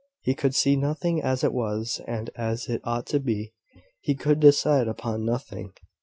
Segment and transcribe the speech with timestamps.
[0.21, 3.53] He could see nothing as it was, and as it ought to be:
[3.99, 5.73] he could decide upon nothing.